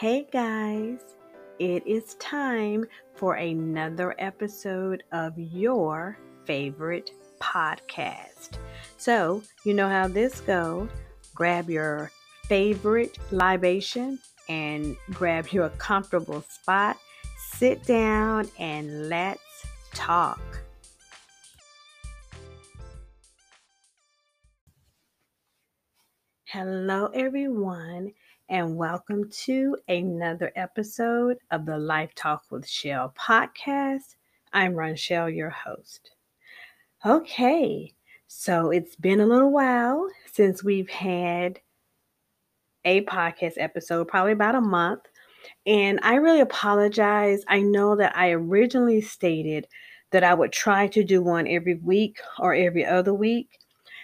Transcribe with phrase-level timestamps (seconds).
[0.00, 0.98] Hey guys,
[1.58, 6.16] it is time for another episode of your
[6.46, 8.56] favorite podcast.
[8.96, 10.88] So, you know how this goes.
[11.34, 12.10] Grab your
[12.44, 14.18] favorite libation
[14.48, 16.96] and grab your comfortable spot.
[17.36, 20.40] Sit down and let's talk.
[26.46, 28.12] Hello, everyone,
[28.50, 34.16] and welcome to another episode of the Life Talk with Shell podcast.
[34.52, 36.10] I'm Ronchelle, your host.
[37.06, 37.94] Okay,
[38.26, 41.60] so it's been a little while since we've had
[42.84, 45.02] a podcast episode, probably about a month.
[45.64, 47.44] And I really apologize.
[47.46, 49.68] I know that I originally stated
[50.10, 53.60] that I would try to do one every week or every other week.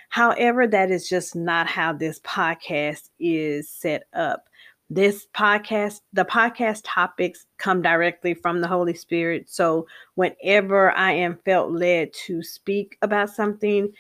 [0.09, 4.48] However, that is just not how this podcast is set up.
[4.88, 9.48] This podcast, the podcast topics come directly from the Holy Spirit.
[9.48, 13.93] So, whenever I am felt led to speak about something,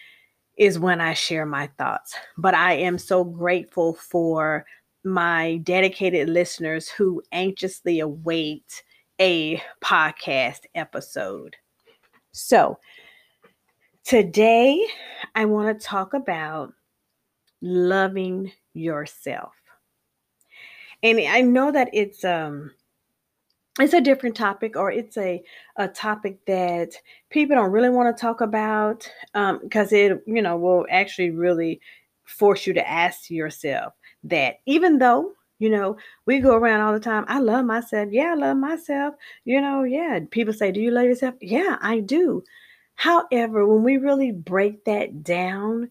[0.56, 2.14] is when I share my thoughts.
[2.38, 4.64] But I am so grateful for
[5.04, 8.82] my dedicated listeners who anxiously await
[9.20, 11.56] a podcast episode.
[12.32, 12.78] So,
[14.06, 14.86] Today,
[15.34, 16.72] I want to talk about
[17.60, 19.52] loving yourself.
[21.02, 22.70] And I know that it's um
[23.80, 25.42] it's a different topic or it's a
[25.74, 26.92] a topic that
[27.30, 31.80] people don't really want to talk about um because it you know will actually really
[32.22, 34.60] force you to ask yourself that.
[34.66, 38.08] Even though you know we go around all the time i love myself.
[38.12, 39.16] Yeah i love myself.
[39.44, 41.34] You know yeah people say do you love yourself?
[41.40, 42.44] Yeah i do
[42.96, 45.90] However, when we really break that down,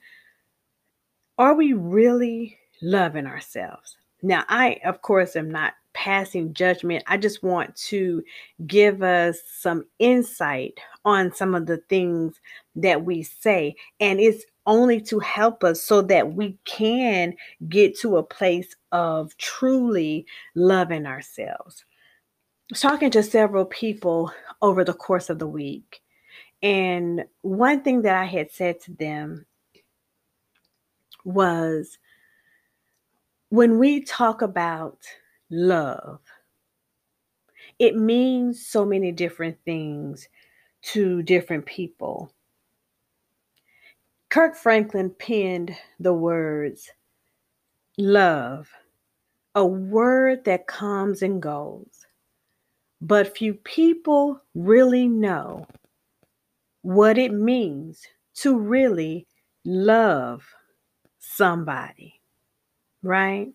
[1.37, 3.97] are we really loving ourselves?
[4.21, 7.03] Now, I, of course, am not passing judgment.
[7.07, 8.23] I just want to
[8.65, 12.41] give us some insight on some of the things
[12.75, 13.75] that we say.
[13.99, 17.35] And it's only to help us so that we can
[17.69, 21.85] get to a place of truly loving ourselves.
[22.71, 24.31] I was talking to several people
[24.63, 26.01] over the course of the week
[26.65, 29.45] and one thing that I had said to them
[31.23, 31.99] was
[33.49, 34.97] when we talk about
[35.51, 36.21] love,
[37.77, 40.27] it means so many different things
[40.81, 42.33] to different people.
[44.29, 46.89] Kirk Franklin penned the words
[47.95, 48.71] love,
[49.53, 52.07] a word that comes and goes,
[53.01, 55.67] but few people really know
[56.85, 59.25] what it means to really
[59.65, 60.45] love
[61.17, 62.21] somebody,
[63.01, 63.47] right?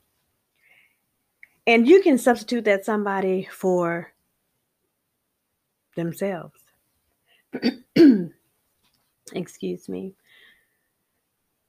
[1.64, 4.12] And you can substitute that somebody for
[5.94, 6.58] themselves.
[9.32, 10.14] Excuse me.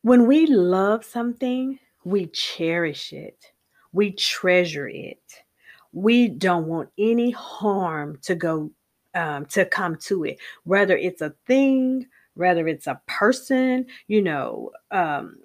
[0.01, 3.51] When we love something, we cherish it,
[3.93, 5.21] we treasure it.
[5.93, 8.71] We don't want any harm to go
[9.15, 12.05] um, to come to it, whether it's a thing,
[12.35, 15.37] whether it's a person, you know, um,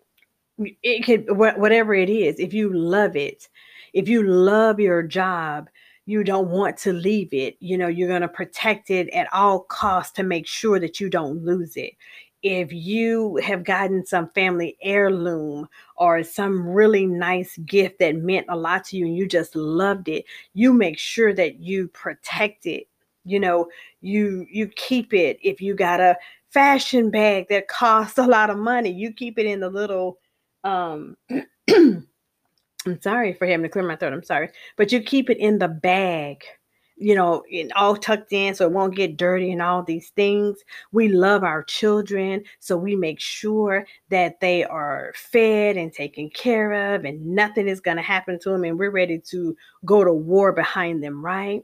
[0.59, 2.39] it could whatever it is.
[2.39, 3.49] If you love it,
[3.93, 5.69] if you love your job,
[6.07, 7.57] you don't want to leave it.
[7.61, 11.11] You know, you're going to protect it at all costs to make sure that you
[11.11, 11.93] don't lose it.
[12.43, 18.57] If you have gotten some family heirloom or some really nice gift that meant a
[18.57, 20.25] lot to you and you just loved it,
[20.55, 22.87] you make sure that you protect it
[23.27, 23.69] you know
[24.01, 26.17] you you keep it if you got a
[26.51, 30.19] fashion bag that costs a lot of money you keep it in the little
[30.65, 31.17] um
[31.71, 32.07] i'm
[33.01, 35.69] sorry for having to clear my throat i'm sorry but you keep it in the
[35.69, 36.43] bag
[36.97, 40.59] you know, and all tucked in so it won't get dirty and all these things.
[40.93, 46.95] We love our children, so we make sure that they are fed and taken care
[46.95, 50.13] of and nothing is going to happen to them and we're ready to go to
[50.13, 51.63] war behind them, right?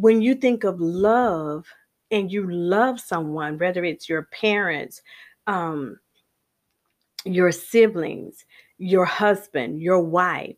[0.00, 1.66] When you think of love
[2.10, 5.02] and you love someone, whether it's your parents,
[5.46, 5.98] um,
[7.24, 8.44] your siblings,
[8.78, 10.56] your husband, your wife,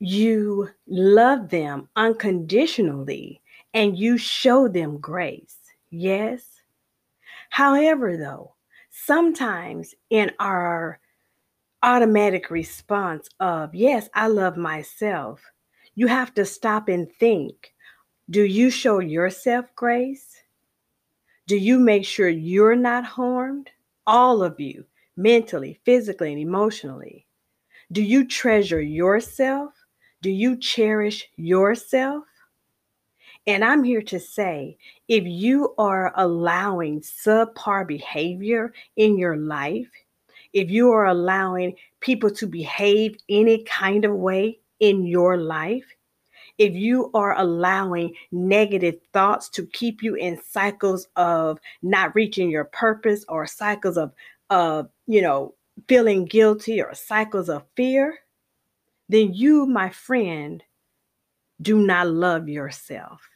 [0.00, 3.40] you love them unconditionally
[3.74, 5.56] and you show them grace.
[5.90, 6.42] Yes.
[7.50, 8.54] However, though,
[8.90, 10.98] sometimes in our
[11.84, 15.40] automatic response of, yes, I love myself,
[15.94, 17.73] you have to stop and think
[18.30, 20.42] do you show yourself grace?
[21.46, 23.70] Do you make sure you're not harmed?
[24.06, 24.86] All of you,
[25.16, 27.26] mentally, physically, and emotionally.
[27.92, 29.74] Do you treasure yourself?
[30.22, 32.24] Do you cherish yourself?
[33.46, 39.90] And I'm here to say if you are allowing subpar behavior in your life,
[40.54, 45.84] if you are allowing people to behave any kind of way in your life,
[46.58, 52.64] if you are allowing negative thoughts to keep you in cycles of not reaching your
[52.64, 54.12] purpose or cycles of
[54.50, 55.54] uh you know
[55.88, 58.18] feeling guilty or cycles of fear
[59.08, 60.62] then you my friend
[61.60, 63.28] do not love yourself.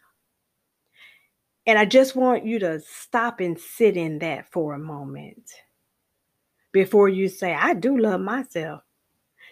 [1.67, 5.51] And i just want you to stop and sit in that for a moment
[6.73, 8.83] before you say i do love myself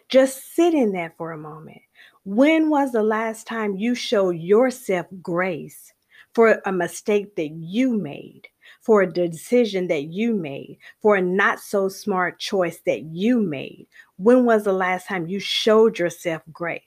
[0.09, 1.81] just sit in that for a moment
[2.27, 5.93] when was the last time you showed yourself grace
[6.35, 8.49] for a mistake that you made,
[8.83, 13.87] for a decision that you made, for a not so smart choice that you made?
[14.17, 16.83] When was the last time you showed yourself grace?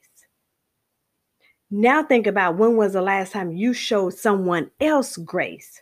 [1.71, 5.81] Now think about when was the last time you showed someone else grace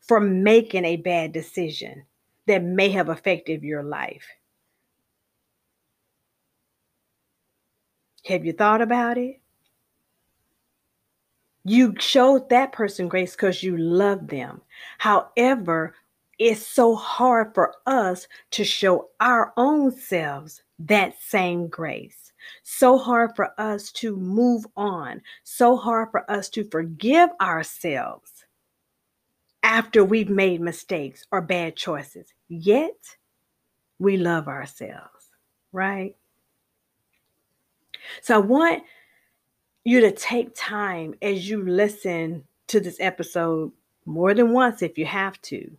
[0.00, 2.04] for making a bad decision
[2.46, 4.26] that may have affected your life.
[8.26, 9.40] Have you thought about it?
[11.64, 14.60] You showed that person grace because you love them.
[14.98, 15.94] However,
[16.38, 22.32] it's so hard for us to show our own selves that same grace.
[22.64, 25.22] So hard for us to move on.
[25.44, 28.44] So hard for us to forgive ourselves
[29.62, 32.32] after we've made mistakes or bad choices.
[32.48, 33.16] Yet,
[34.00, 35.30] we love ourselves,
[35.70, 36.16] right?
[38.20, 38.82] So I want
[39.84, 43.72] you to take time as you listen to this episode
[44.06, 45.70] more than once if you have to,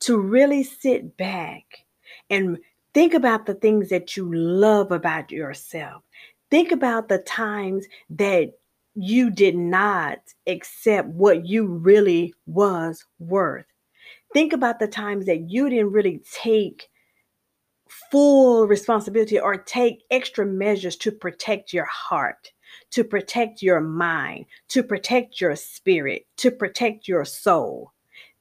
[0.00, 1.84] to really sit back
[2.30, 2.58] and
[2.94, 6.02] think about the things that you love about yourself.
[6.50, 8.52] Think about the times that
[8.94, 13.64] you did not accept what you really was worth.
[14.34, 16.90] Think about the times that you didn't really take
[18.10, 22.52] full responsibility or take extra measures to protect your heart,
[22.90, 27.92] to protect your mind, to protect your spirit, to protect your soul.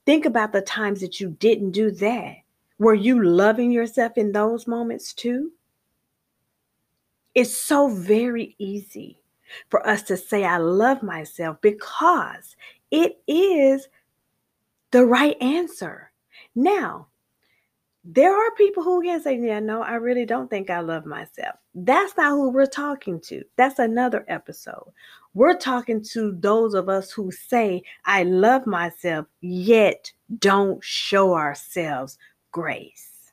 [0.05, 2.35] Think about the times that you didn't do that.
[2.79, 5.51] Were you loving yourself in those moments too?
[7.35, 9.19] It's so very easy
[9.69, 12.55] for us to say, I love myself because
[12.89, 13.87] it is
[14.91, 16.11] the right answer.
[16.55, 17.07] Now,
[18.03, 21.55] there are people who can say, Yeah, no, I really don't think I love myself.
[21.75, 23.43] That's not who we're talking to.
[23.57, 24.91] That's another episode.
[25.33, 32.17] We're talking to those of us who say, I love myself, yet don't show ourselves
[32.51, 33.31] grace,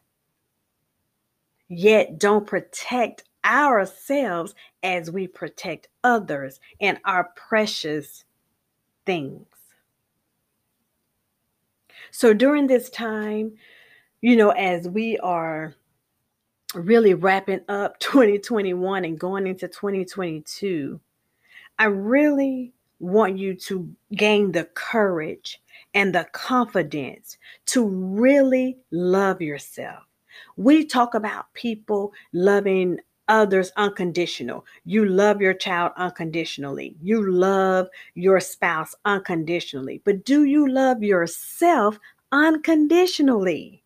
[1.68, 8.24] yet don't protect ourselves as we protect others and our precious
[9.06, 9.46] things.
[12.10, 13.52] So during this time,
[14.20, 15.74] you know, as we are
[16.74, 21.00] really wrapping up 2021 and going into 2022,
[21.78, 25.60] I really want you to gain the courage
[25.94, 30.02] and the confidence to really love yourself.
[30.56, 32.98] We talk about people loving
[33.28, 34.64] others unconditional.
[34.84, 36.96] You love your child unconditionally.
[37.00, 40.02] You love your spouse unconditionally.
[40.04, 41.98] But do you love yourself
[42.32, 43.84] unconditionally?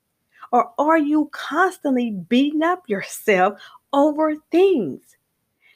[0.52, 3.59] Or are you constantly beating up yourself
[3.92, 5.16] over things?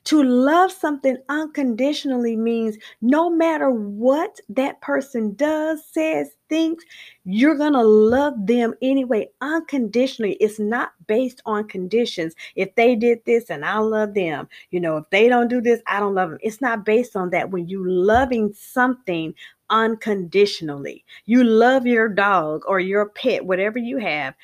[0.05, 6.85] To love something unconditionally means no matter what that person does, says, thinks,
[7.25, 10.35] you're going to love them anyway, unconditionally.
[10.35, 12.37] It's not based on conditions.
[12.55, 15.83] If they did this and I love them, you know, if they don't do this,
[15.89, 16.39] I don't love them.
[16.41, 17.51] It's not based on that.
[17.51, 19.35] When you loving something
[19.71, 24.35] unconditionally, you love your dog or your pet, whatever you have,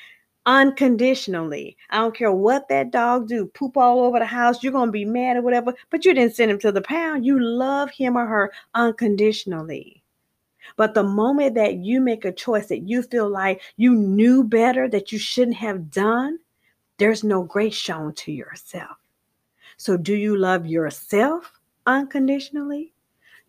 [0.45, 1.77] unconditionally.
[1.89, 4.91] I don't care what that dog do, poop all over the house, you're going to
[4.91, 7.25] be mad or whatever, but you didn't send him to the pound.
[7.25, 10.03] You love him or her unconditionally.
[10.75, 14.87] But the moment that you make a choice that you feel like you knew better
[14.89, 16.39] that you shouldn't have done,
[16.97, 18.97] there's no grace shown to yourself.
[19.77, 21.51] So, do you love yourself
[21.85, 22.93] unconditionally?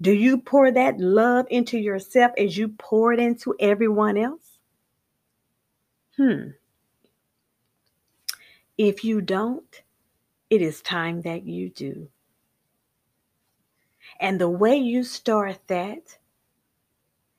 [0.01, 4.59] Do you pour that love into yourself as you pour it into everyone else?
[6.17, 6.51] Hmm.
[8.77, 9.83] If you don't,
[10.51, 12.09] it is time that you do.
[14.21, 16.17] And the way you start that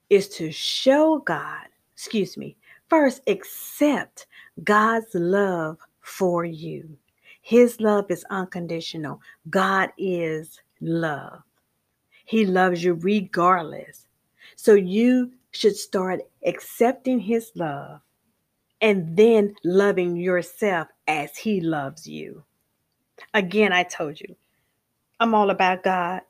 [0.10, 2.56] is to show God, excuse me,
[2.90, 4.28] first accept
[4.64, 6.98] God's love for you.
[7.42, 9.22] His love is unconditional.
[9.50, 11.42] God is love.
[12.26, 14.08] He loves you regardless.
[14.56, 18.02] So you should start accepting his love
[18.82, 22.44] and then loving yourself as he loves you.
[23.34, 24.36] Again, I told you,
[25.20, 26.22] I'm all about God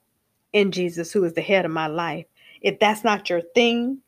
[0.54, 2.26] and Jesus, who is the head of my life.
[2.62, 4.02] If that's not your thing,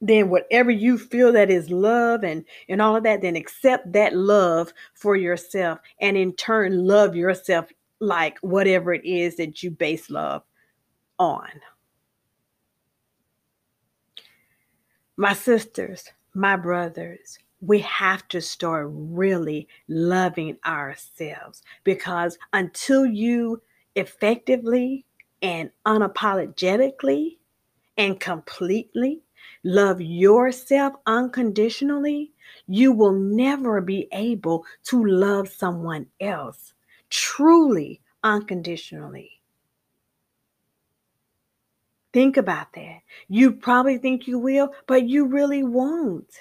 [0.00, 4.14] then whatever you feel that is love and and all of that then accept that
[4.14, 7.66] love for yourself and in turn love yourself
[8.00, 10.42] like whatever it is that you base love
[11.18, 11.48] on
[15.16, 23.62] my sisters my brothers we have to start really loving ourselves because until you
[23.96, 25.04] effectively
[25.42, 27.38] and unapologetically
[27.96, 29.20] and completely
[29.64, 32.32] love yourself unconditionally,
[32.66, 36.74] you will never be able to love someone else
[37.10, 39.40] truly unconditionally.
[42.12, 43.00] Think about that.
[43.28, 46.32] You probably think you will, but you really won't.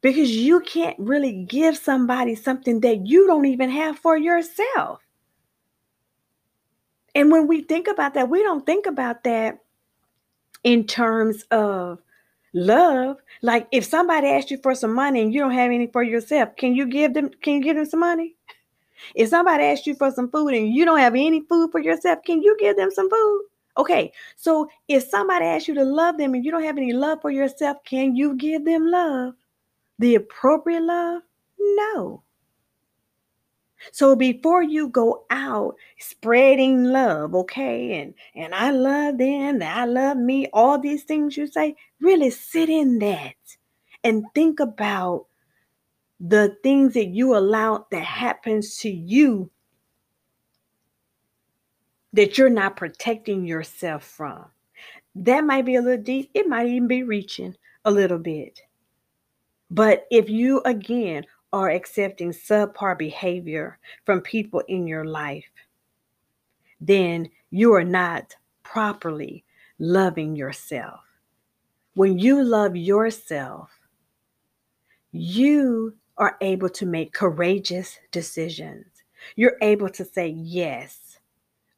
[0.00, 5.00] Because you can't really give somebody something that you don't even have for yourself.
[7.14, 9.58] And when we think about that, we don't think about that
[10.62, 11.98] in terms of
[12.52, 13.16] love.
[13.42, 16.56] Like if somebody asks you for some money and you don't have any for yourself,
[16.56, 18.36] can you give them can you give them some money?
[19.14, 22.20] If somebody asks you for some food and you don't have any food for yourself,
[22.24, 23.42] can you give them some food?
[23.76, 27.20] Okay, so if somebody asks you to love them and you don't have any love
[27.22, 29.34] for yourself, can you give them love?
[29.98, 31.22] The appropriate love?
[31.58, 32.22] No.
[33.92, 40.16] So before you go out spreading love, okay, and and I love them, I love
[40.16, 43.36] me, all these things you say, really sit in that
[44.02, 45.26] and think about
[46.20, 49.50] the things that you allow that happens to you
[52.12, 54.44] that you're not protecting yourself from.
[55.14, 56.30] That might be a little deep.
[56.34, 58.60] It might even be reaching a little bit.
[59.70, 65.50] But if you again are accepting subpar behavior from people in your life,
[66.80, 69.44] then you are not properly
[69.78, 71.00] loving yourself.
[71.94, 73.70] When you love yourself,
[75.12, 78.86] you are able to make courageous decisions.
[79.36, 81.18] You're able to say, Yes,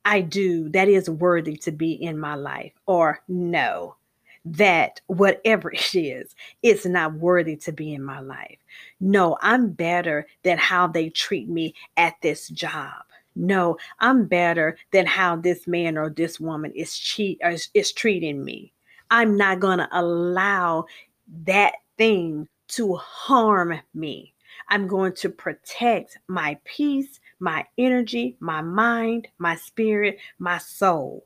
[0.05, 0.69] I do.
[0.71, 2.73] That is worthy to be in my life.
[2.87, 3.97] Or no,
[4.45, 8.59] that whatever it is, it's not worthy to be in my life.
[9.01, 13.03] No, I'm better than how they treat me at this job.
[13.37, 18.45] No, I'm better than how this man or this woman is cheat is, is treating
[18.45, 18.73] me.
[19.11, 20.87] I'm not to allow
[21.45, 24.35] that thing to harm me.
[24.69, 31.25] I'm going to protect my peace, my energy, my mind, my spirit, my soul.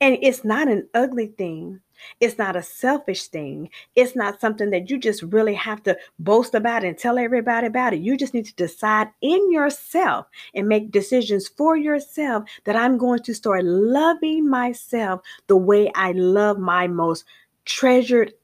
[0.00, 1.80] And it's not an ugly thing.
[2.20, 3.70] It's not a selfish thing.
[3.94, 7.94] It's not something that you just really have to boast about and tell everybody about
[7.94, 8.00] it.
[8.00, 13.22] You just need to decide in yourself and make decisions for yourself that I'm going
[13.24, 17.24] to start loving myself the way I love my most
[17.64, 18.34] treasured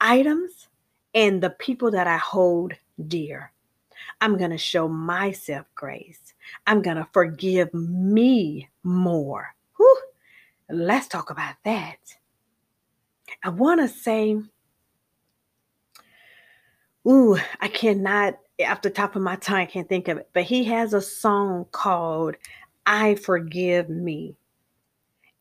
[0.00, 0.68] items
[1.14, 2.72] and the people that I hold
[3.08, 3.52] dear.
[4.20, 6.34] I'm going to show myself grace.
[6.66, 9.54] I'm going to forgive me more.
[9.76, 10.00] Whew.
[10.68, 11.98] Let's talk about that.
[13.44, 14.36] I want to say,
[17.06, 20.44] ooh, I cannot, off the top of my tongue, I can't think of it, but
[20.44, 22.36] he has a song called
[22.86, 24.36] I Forgive Me.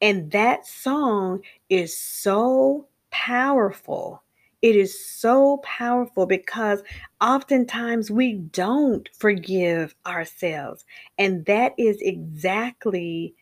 [0.01, 4.23] And that song is so powerful.
[4.63, 6.81] It is so powerful because
[7.19, 10.85] oftentimes we don't forgive ourselves.
[11.17, 13.35] And that is exactly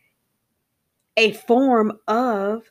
[1.16, 2.70] a form of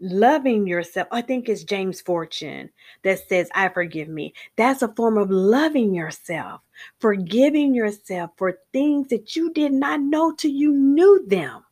[0.00, 1.08] loving yourself.
[1.10, 2.70] I think it's James Fortune
[3.02, 4.34] that says, I forgive me.
[4.56, 6.60] That's a form of loving yourself,
[6.98, 11.64] forgiving yourself for things that you did not know till you knew them.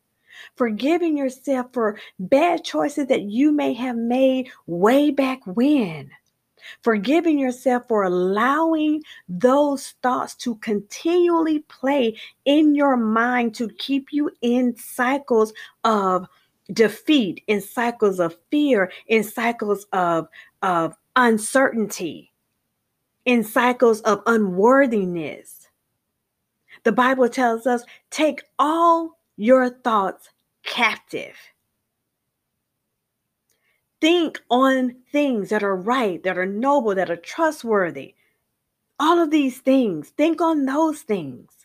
[0.57, 6.11] Forgiving yourself for bad choices that you may have made way back when
[6.83, 14.31] forgiving yourself for allowing those thoughts to continually play in your mind to keep you
[14.41, 15.52] in cycles
[15.85, 16.26] of
[16.73, 20.29] defeat, in cycles of fear, in cycles of,
[20.62, 22.33] of uncertainty,
[23.25, 25.69] in cycles of unworthiness.
[26.85, 30.31] The Bible tells us take all your thoughts
[30.64, 31.37] captive.
[34.00, 38.14] Think on things that are right, that are noble, that are trustworthy.
[38.99, 41.62] All of these things, think on those things.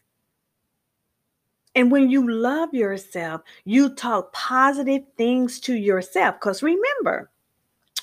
[1.78, 6.34] And when you love yourself, you talk positive things to yourself.
[6.38, 7.30] Because remember,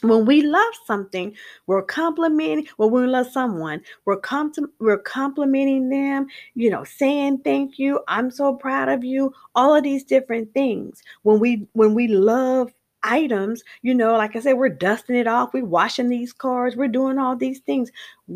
[0.00, 1.34] when we love something,
[1.66, 2.68] we're complimenting.
[2.78, 6.28] Well, when we love someone, we're com- we're complimenting them.
[6.54, 7.98] You know, saying thank you.
[8.06, 9.34] I'm so proud of you.
[9.56, 11.02] All of these different things.
[11.24, 15.52] When we when we love items, you know, like I said, we're dusting it off.
[15.52, 16.76] We're washing these cars.
[16.76, 17.90] We're doing all these things.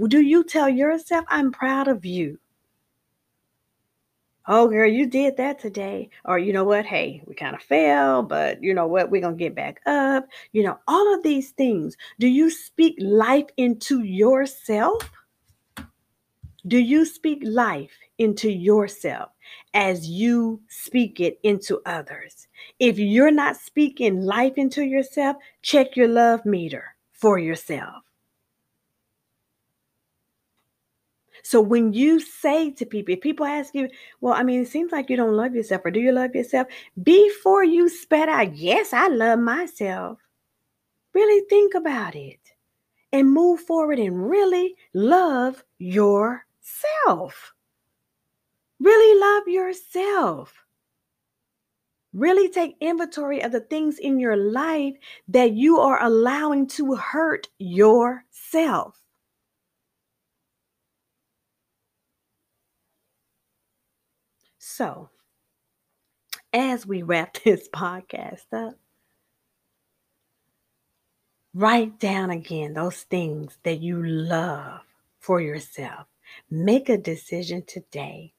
[0.08, 2.40] Do you tell yourself, "I'm proud of you"?
[4.48, 6.10] Oh girl you did that today.
[6.24, 6.86] Or you know what?
[6.86, 9.10] Hey we kind of fell but you know what?
[9.10, 10.26] We're gonna get back up.
[10.52, 11.96] You know all of these things.
[12.18, 15.10] Do you speak life into yourself?
[16.66, 19.30] Do you speak life into yourself
[19.74, 22.48] as you speak it into others?
[22.78, 28.07] If you're not speaking life into yourself check your love meter for yourself
[31.42, 33.88] So when you say to people, if people ask you,
[34.20, 36.68] well, I mean, it seems like you don't love yourself, or do you love yourself?
[37.02, 40.18] Before you spat out, yes, I love myself.
[41.14, 42.40] Really think about it
[43.12, 47.54] and move forward and really love yourself.
[48.80, 50.54] Really love yourself.
[52.12, 54.94] Really take inventory of the things in your life
[55.28, 59.00] that you are allowing to hurt yourself.
[64.70, 65.08] So,
[66.52, 68.74] as we wrap this podcast up,
[71.54, 74.82] write down again those things that you love
[75.20, 76.06] for yourself.
[76.50, 78.34] Make a decision today.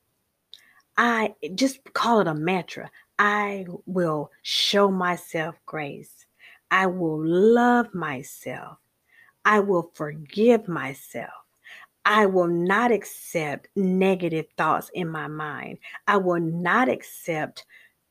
[0.96, 2.92] I just call it a mantra.
[3.18, 6.28] I will show myself grace.
[6.70, 8.78] I will love myself.
[9.44, 11.49] I will forgive myself.
[12.10, 15.78] I will not accept negative thoughts in my mind.
[16.08, 17.66] I will not accept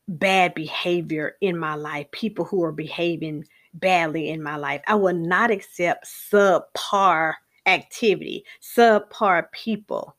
[0.07, 4.83] bad behavior in my life, people who are behaving badly in my life.
[4.87, 7.35] I will not accept subpar
[7.67, 10.15] activity, subpar people.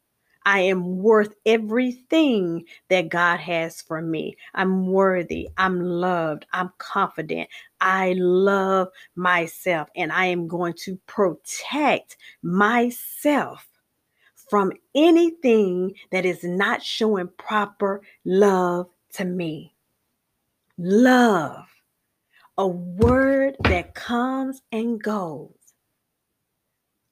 [0.50, 4.36] I am worth everything that God has for me.
[4.56, 5.48] I'm worthy.
[5.60, 6.48] I'm loved.
[6.52, 7.48] I'm confident.
[7.80, 13.68] I love myself and I am going to protect myself
[14.50, 19.76] from anything that is not showing proper love to me.
[20.80, 21.68] Love,
[22.58, 25.54] a word that comes and goes.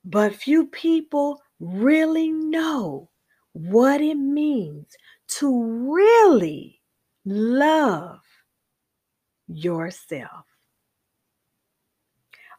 [0.03, 3.09] But few people really know
[3.57, 4.95] what it means
[5.27, 6.79] to really
[7.25, 8.21] love
[9.47, 10.45] yourself.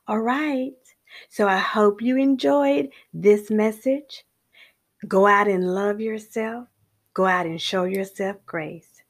[0.08, 0.72] All right.
[1.28, 4.24] So I hope you enjoyed this message.
[5.06, 6.66] Go out and love yourself.
[7.14, 9.02] Go out and show yourself grace.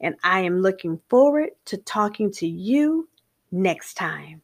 [0.00, 3.08] And I am looking forward to talking to you
[3.52, 4.40] next time.